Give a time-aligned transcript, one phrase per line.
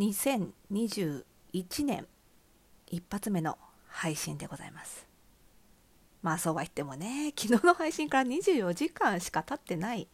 [0.00, 2.06] 2021年
[2.86, 5.06] 一発目の配信でございます
[6.22, 10.08] まあそうは言ってもね昨日の配信から24時間しか経ってない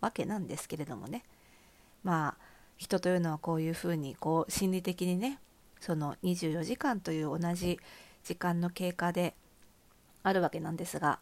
[0.00, 1.22] わけなんですけれどもね
[2.02, 2.42] まあ
[2.76, 5.38] 人というのはこういうふうにこう心理的にね
[5.78, 7.78] その24時間という同じ
[8.24, 9.34] 時間の経過で
[10.24, 11.20] あるわけなんですが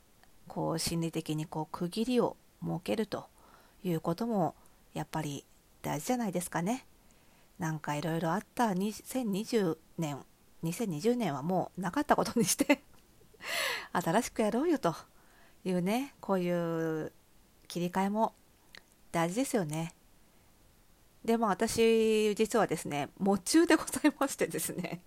[0.49, 3.27] こう心理的にこう区切りを設けると
[3.85, 4.55] いうことも
[4.95, 5.45] やっぱり
[5.83, 6.87] 大事じゃないですかね。
[7.59, 10.19] なんかいろいろあった2020年
[10.65, 12.83] 2020年はもうなかったことにして
[13.93, 14.95] 新しくやろうよと
[15.65, 17.13] いうねこういう
[17.69, 18.35] 切り替えも
[19.13, 19.95] 大事ですよね。
[21.25, 25.01] でも私実はですね夢中でございましてですね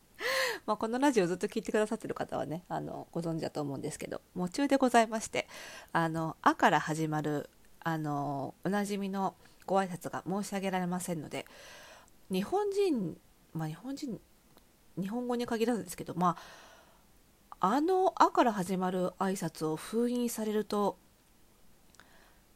[0.66, 5.48] まこのラジオずっと聞いてくださってる方はねあのご存知だと思うんですけど夢中でございまして
[5.92, 7.48] あの「あ」から始まる
[7.80, 9.34] あのおなじみの
[9.64, 11.46] ご挨拶が申し上げられませんので
[12.32, 13.16] 日本人
[13.52, 14.20] まあ日本人
[14.98, 16.36] 日本語に限らずですけどま
[17.60, 20.98] ああの「あ」から始まる挨拶を封印されると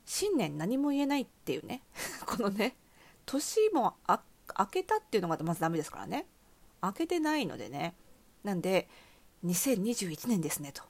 [0.05, 1.83] 新年何も言えないっていうね
[2.27, 2.77] このね
[3.27, 3.97] 年も
[4.59, 6.27] 明けたっていうのがまずダメですからね。
[6.83, 7.95] 明けてないのでね。
[8.45, 8.89] なんで
[9.45, 10.83] 2021年ですねと。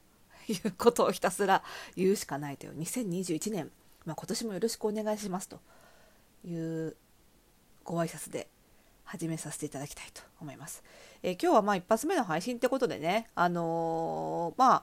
[0.48, 1.65] いうことをひたすら
[1.97, 2.78] 言うしかないという。
[2.78, 3.73] 2021年、
[4.05, 5.61] まあ、今年もよろしくお願いしますと
[6.45, 6.97] いう
[7.83, 8.48] ご挨拶で
[9.07, 10.83] 始めさせていただきたいと思います。
[11.23, 14.75] えー、今日はまあ一発目の配信ってことでね、あのー、ま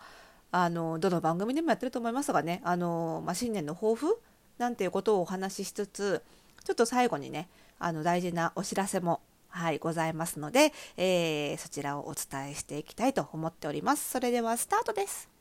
[0.51, 4.19] あ、あのどの番組でもやってると思いますがね、あのまあ、新年の抱負
[4.57, 6.23] なんていうことをお話ししつつ、
[6.63, 14.09] ちょっと最後にね、あの大事なお知らせもはい、ございますので、え、そちらをお伝えしていきたいと思っております。
[14.09, 15.32] それではスタートです。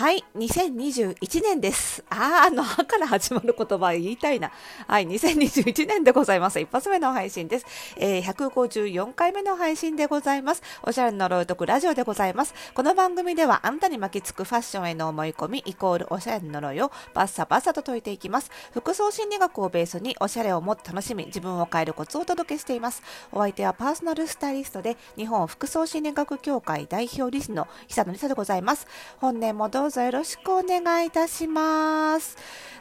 [0.00, 2.02] はい、2021年です。
[2.08, 4.50] あー、あの、あから始まる言葉言いたいな。
[4.86, 6.58] はい、2021年でございます。
[6.58, 7.66] 一発目の配信です。
[7.98, 10.62] えー、154回目の配信でございます。
[10.84, 12.54] おしゃれの呪いとくラジオでございます。
[12.72, 18.50] この番組では、あんたに巻きつくファッションへの思い込み、イコールおしゃれの呪いをバッサバッサと解いていきます。
[18.72, 23.02] 服装心理学をベースに、おしゃれをもっと楽しみ、自分を変えるコツをお届けしています。
[23.32, 28.86] お相手はパーソナルスタイリストで、日本服装心理学協会代表理事の久野理沙でございます。
[29.20, 32.36] 本年もどうぞぞよろしくお願いいたします。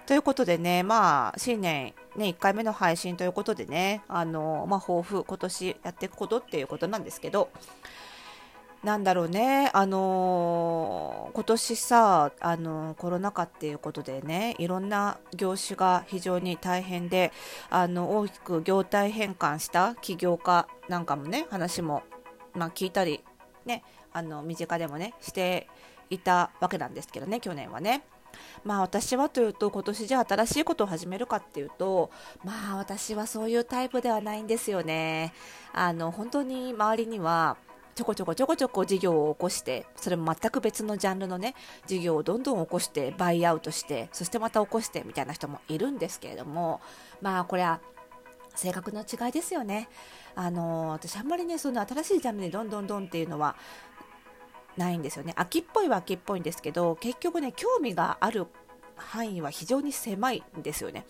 [0.06, 7.50] ということでね、まあ、新年ね、1回目の配信ということでね、あの、まあ、抱負、今年やっていくことっていうことなんですけど、
[8.84, 17.32] なんだろうね、あのー、今年さ、あのー、コロナ禍っていうことでね、いろんな業種が非常に大変で、
[17.70, 22.04] あの、大きく業態変換した起業家なんかもね、話も、
[22.54, 23.24] まあ、聞いたり、
[23.66, 23.84] ね、
[24.14, 25.68] あの、身近でもね、して
[26.10, 28.04] いたわけなんですけどね去年はね。
[28.64, 32.12] まあ私はというと今年じゃあ新しいことを始めるかっていうと
[32.44, 35.34] まあ私はそういうタイプではないんですよね。
[35.74, 37.58] あの本当に周りには
[37.96, 41.56] ちょこちょこちょこちょこ事業を起こしてそれも全く別のジャンルのね
[41.88, 46.82] 事業をどんどん起こしてバイアウトしてそしてまた起こしてみたいな人もいるんですけれども
[47.22, 47.82] まあこれは
[48.56, 49.90] 性格の違いですよね。
[50.36, 53.56] あの私あんまりねその新しいジャンルにどんどんどんっていうのは
[54.80, 58.48] ないんですよね秋っぽいは秋っぽいんですけど結局ね興味がある
[58.96, 61.06] 範囲は非常に狭いんですよね。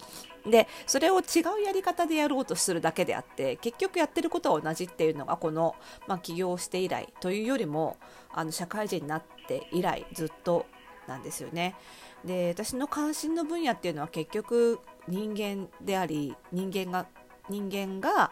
[0.47, 5.75] でそれを違うやり方でやろうとするだけであって結局やってることは同じっていうのがこの、
[6.08, 7.97] まあ、起業して以来というよりも
[8.31, 10.66] あの社会人になって以来ずっと
[11.08, 11.75] なんですよね。
[12.24, 17.08] で私の関心の分野っていうのは結局人間であり人間が
[17.50, 18.31] 人間が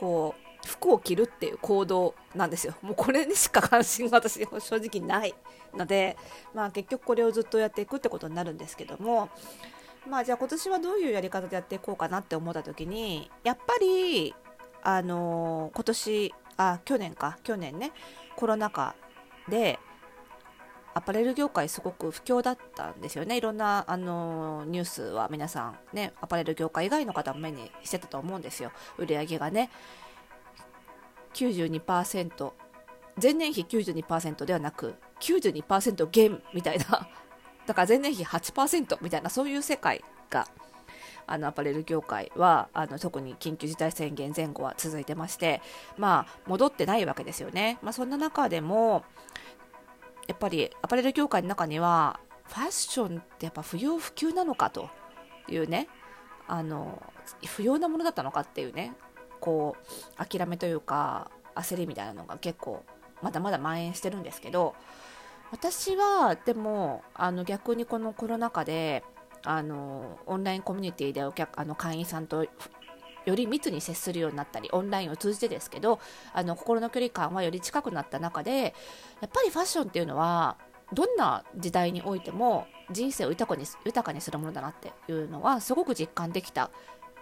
[0.00, 2.74] こう服を着るっていう行動なんですよ。
[2.82, 5.34] もうこれにしか関心が私正直ない
[5.74, 6.16] ので、
[6.54, 9.28] まあ結局これをずっとやっていくってことになるんですけども、
[10.08, 14.34] まあじゃあ今年はどういうやり方でやっていこうかなって思った時に、やっぱり、
[14.82, 17.92] あのー、今年、あ、去年か、去年ね、
[18.36, 18.94] コロナ禍
[19.48, 19.78] で、
[20.96, 23.36] アパレル業界すごく不況だったんですよね。
[23.36, 28.70] いろんな、あのニュースは皆さんね、アパレル業界以外の方も目にしてたと思うんですよ。
[28.96, 29.70] 売り上げがね。
[31.34, 32.52] 92%
[33.22, 37.08] 前年比92%ではなく92%減みたいな。
[37.66, 40.46] だから前年比8%みたいなそういう世界が
[41.26, 45.62] あのアパレル業界はあの特に緊急事態宣言前後は続いてまして
[45.96, 49.04] まあ戻ってないわけですよね、まあ、そんな中でも
[50.26, 54.90] やっぱりアパレル業界の中にはファッションってやっぱ不要不急なのかと
[55.48, 55.88] いうね
[56.46, 57.02] あの
[57.46, 58.92] 不要なものだったのかっていうね
[59.44, 59.76] こ
[60.18, 62.82] う諦めというか焦りみたいなのが結構
[63.20, 64.74] まだまだ蔓延してるんですけど
[65.52, 69.04] 私はでもあの逆にこのコロナ禍で
[69.42, 72.46] あのオンラインコミュニティでお客あの会員さんと
[73.26, 76.00] より密に接するようになったりオンラインを通じてですけど
[76.32, 78.74] あの心の距離感はより近くなった中で
[79.20, 80.56] やっぱりファッションっていうのは
[80.94, 86.70] どんな時代においても人生を豊かに豊かにするものだなっていうのはすごく実感できた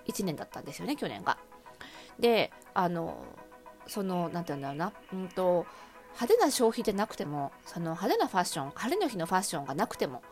[0.07, 1.37] 1年だったんですよね去年が。
[2.19, 3.25] であの
[3.87, 5.67] その何て言うんだろうな、うんと、
[6.15, 10.23] 派手な消費でなくてもその派手なファッション晴れの日のファッションがなくても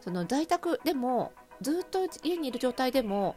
[0.00, 3.36] その在宅でもずっと家にいる状態でも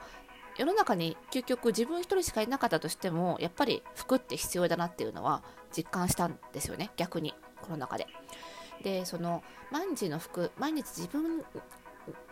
[0.57, 5.43] 世の中に究極自分一人しかいなかったとしてもやっぱり服って必要だなっていうのは
[5.75, 8.07] 実感したんですよね逆にコロナ禍で。
[8.83, 11.43] でその毎日の服毎日自分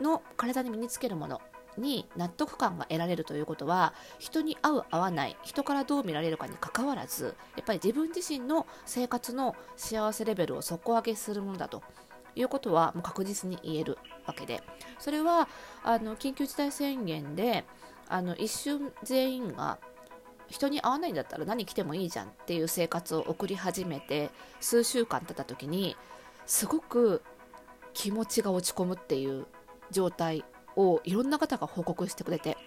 [0.01, 1.41] の体に身につけるもの
[1.77, 11.83] に納得感が得られるということは人に合う合わない人からどう見られるかにかかわらずやっぱり自分自身の生活の幸せレベルを底上げするものだと
[12.35, 14.61] いうことはもう確実に言えるわけで。
[14.99, 15.49] それは
[15.83, 17.65] あの緊急事態宣言で
[18.07, 19.79] あの一瞬全員が
[20.49, 24.29] 人に会わないんだったら何着てもいいじゃんっていう生活を送り始めて
[24.59, 25.95] 数週間経った時に
[26.45, 27.21] すごく
[27.93, 29.47] 気持ちが落ち込むっていう
[29.91, 30.43] 状態
[30.75, 32.57] をいろんな方が報告してくれて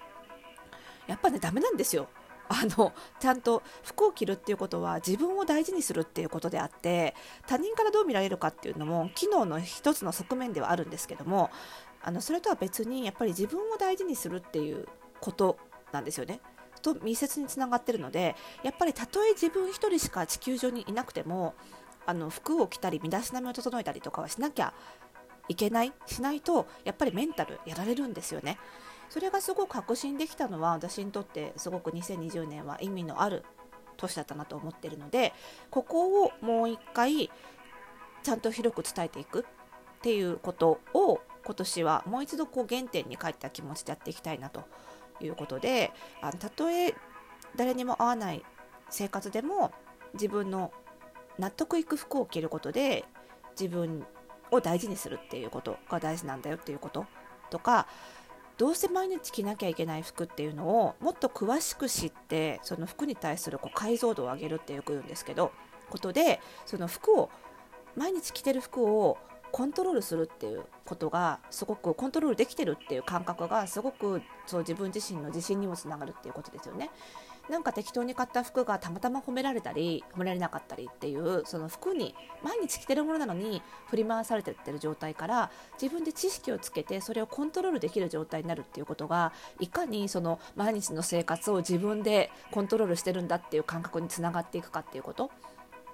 [1.06, 2.08] やっぱねダメなんですよ
[2.48, 7.14] あのちゃんと服を着るっていうことは自分を大事にするっていうことであって
[7.46, 11.50] 他人からどう見られるかっていうのも機能の一つの側面ではあるんですけども
[12.02, 14.86] あのそれとは別にやっぱり自分を大事にするっていう
[15.20, 15.56] こと
[15.92, 16.40] なんですよね。
[16.82, 21.54] と密接につながってるのでやっぱりたとえ自分一人しか地球上にいなくても
[22.04, 24.74] あの服を着たり身だしなみを整えたりとかはしなきゃ
[25.48, 28.58] いけないしないとやっぱりメンタルやられるんですよね。
[29.10, 33.44] それがすごく確信できたのは私にとってすごく2020年は意味のある
[33.96, 35.32] 年だったなと思ってるので
[35.70, 37.30] ここをもう一回
[38.22, 44.64] ちゃんと広く伝えていくっていうことを今年はもう一度こう原点に帰った気持ちでやっていきたいなと
[45.20, 46.94] いうことであのたとえ
[47.56, 48.42] 誰にも合わない
[48.90, 49.72] 生活でも
[50.14, 50.72] 自分の
[51.38, 53.04] 納得いく服を着ることで
[53.58, 54.04] 自分
[54.54, 57.06] を大事にするっていうことが大事なんだよっていうこと
[57.50, 57.86] とか
[58.56, 65.52] どうせ毎日着なきゃいけない服っていうのをもっと詳しく知ってその服に対するこう解像度を上げるってよく言うんですけど
[65.90, 67.30] ことでその服を
[67.96, 69.18] 毎日着てる服を
[69.50, 76.90] コントロールするっていうことがすごくコントロールできてるっていう感覚がすごくそう自分自身の自信にもつながるっていうことですよね。
[77.48, 85.50] なんか適当に買った服がたまたま褒められたり褒められなかったりっていうその服に毎日着てるものなのに振り回されてってる状態から
[85.80, 95.30] 自分で知識をつけてそれをコントロールできる状態になるっていうことがいかにその毎日の生活を自分でコントロールしてるんだっていう感覚につながっていくかっていうこと。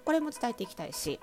[0.05, 1.21] これも伝えていきたいし。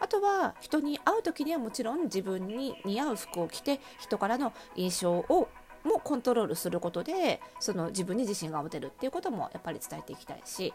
[0.00, 5.48] あとは人に会う時にはもちろん自分に似合う服を着て人からの印象を
[5.84, 10.72] もコントロールすることでその自分に自信が持てるっていうこともやっぱり伝えていきたいし、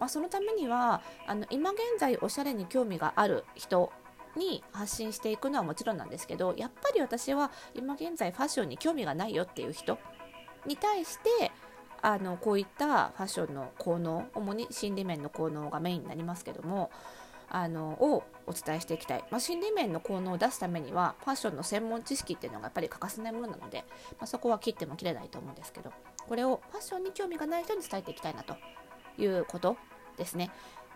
[0.00, 3.92] まあ、そのためにはあの今現在おしゃれに興味がある人
[4.36, 9.98] に発信していくのはもちろんなんですけどやっぱり私は今現在ファッションに興味がないよっていう人
[10.66, 11.52] に対して
[12.02, 16.90] あのこういったファッションの効能主に心理面の効能がメインになりますけども
[17.50, 25.92] あのをお伝えしていきたい、まあ、心理面の効能を出すためにはファッションの専門知識っていうのがやっぱり欠かせないものなので、まあ、そこは切っても切れないと思うんですけど
[26.28, 28.56] これをファッションに興味がない人に伝えていきたいなと
[29.18, 29.76] いうこと
[30.16, 30.50] ですね。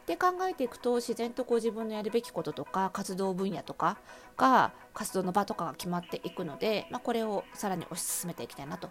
[0.07, 3.99] で考えていくと自然とこう自分のやるべきこととか活動分野とか
[4.37, 8.91] が活動の場とかが決まっていくので、まあ、これをさらに推し進めていきたいなと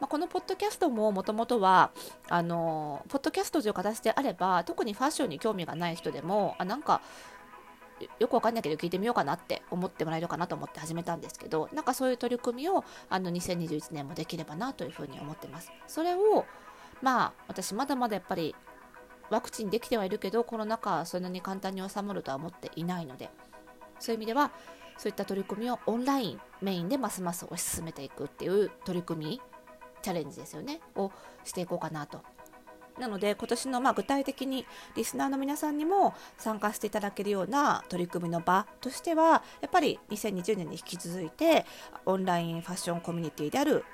[0.00, 1.90] まあ、このポッドキャストももともとは
[2.28, 7.02] あのポッドキャストという形であれば特にファッションに興味がない人でもあなんか
[8.18, 15.70] よくわかんないけど聞いてみようかなって思ってもらえるかなと思って始めたんですけどなんかそういう取り組みをあの2021年もできればなというふうに思ってます。
[15.86, 16.46] それを
[17.02, 18.54] まあ私まだまだやっぱり
[19.28, 23.30] ワクチンできてはいるけどコロナ禍はそんなに簡単に収まるとは思っていないので
[23.98, 24.50] そういう意味では
[24.98, 29.40] そういった取り組みをオンラインメインでますます推し進めていくっていう取り組み
[30.02, 30.80] チャレンジですよね。
[30.96, 31.10] を
[31.44, 32.20] していこうかなと。
[32.98, 41.64] なので今年のま具体的にリスナーの皆さんにも参加していただけるような取り組みの場としてはやっぱり2020年に引き続いて
[42.04, 43.84] オンラインファッションコミュニティである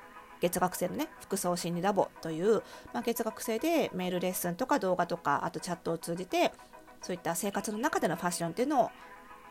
[0.40, 6.52] 月額制のね服装心理ラボという、まあ、月額制でメールレッスンとか動画とかあとチャットを通じて
[7.00, 8.90] そういった生活の中でのファッションっていうのを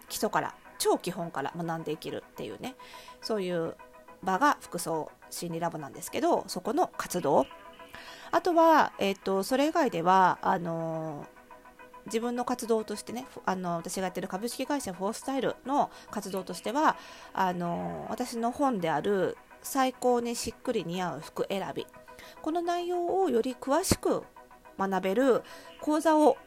[0.10, 2.76] 基礎から超基本から学んでいけるっていうね
[3.22, 3.76] そういう
[4.24, 7.46] 場が服装心理ラボなんですけどそこの活動。
[8.32, 11.26] あとは、えーと、それ以外ではあの
[12.08, 16.98] 自分の活動としてねあの私がやってる株式会社フォースタイルの活動としては
[17.34, 21.88] あの私の本である最高にしっくり似合う服選び。
[22.42, 24.24] この内容をより詳しく
[24.78, 25.44] 学べる
[25.82, 26.38] 講座を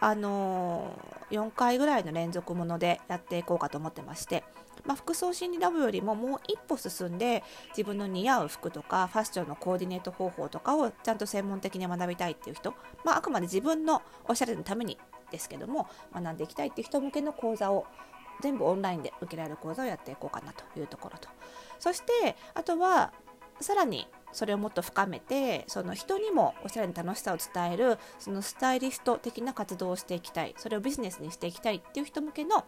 [0.00, 0.98] あの
[1.30, 4.44] 4回ぐらいの連続ものでやっていこうかと思ってまして、
[4.84, 14.98] まあ、服装心理ラボよりももう一歩進んで自分の似合う服とかファッションのコーディネート方法とかをちゃんと専門的に学びたいっていう人、まあ、あくまで自分のおしゃれのために
[15.30, 17.86] ですけども学んでいきたいっていう人向けの講座を
[18.42, 21.28] 全部オンラインで受けられる講座をやっていこうかなというところと。
[21.78, 23.12] そしてあとは
[23.60, 32.64] さらにそれをもっと深めてその人にもおしゃれな楽しさを伝えるそのスタイリスト的な活動をしていきたいそれをビジネスにしていきたいっていう人向けの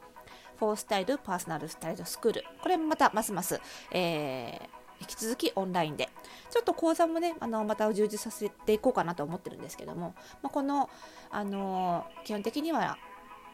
[0.59, 2.45] フォースタイルパーソナルスタイルスクール。
[2.63, 6.09] これもまたますます、えー、引き続きオンラインで。
[6.51, 10.91] ちょっと講座もねあのまた充実させていこうかなと思ってるんですけども、まあ、この、
[11.31, 12.99] あの基本的には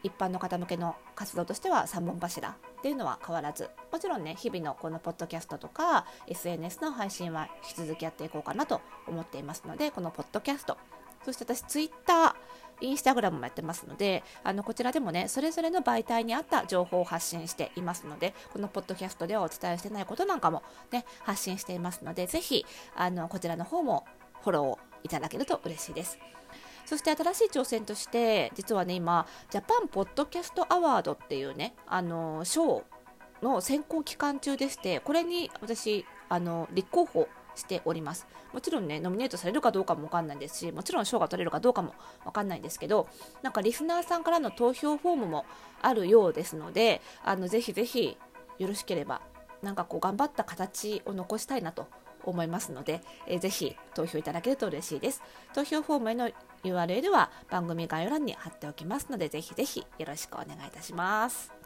[0.03, 3.69] 一般の方向けの活動としては3本柱っていうのは変わらず。
[3.91, 10.77] もちろんね日々のこのポッドキャストとか SNS の配信は引き続きやっていこうかなと思っていますのでこのポッドキャスト。
[11.25, 12.33] そして私ツイッター
[12.81, 24.05] インスタグラムもやってますのであのこちらでもねそれぞれの媒体に合った情報を発信していますのでこのポッドキャストではお伝えしてないことなんかもね発信していますのでぜひあのこちらの方も
[24.41, 26.19] フォローいただけると嬉しいです。
[26.85, 32.83] そして新しい挑戦として実はね今ジャパンポッドキャストアワードっていうねあの賞
[33.43, 37.27] の選考期間中でしてこれに私あの立候補
[37.59, 38.27] しております。
[38.53, 41.93] もちろんねノミネートされるかどうかもわかんないですしもちろん賞が取れるかどうかも
[42.25, 43.07] わかんないんですけど
[43.41, 45.45] なんかリスナーさんからの投票フォームも
[45.81, 48.17] あるようですのであのぜひぜひ
[48.57, 49.21] よろしければ
[49.61, 51.87] なんかこう頑張った形を残したいなと
[52.23, 55.21] 思いますので、えー、ぜひ投票いただけると嬉しいです。
[55.53, 56.29] 投票フォームへの
[56.63, 61.58] URL は番組概要欄に貼っておきますのでぜひぜひよろしくお願いいたします。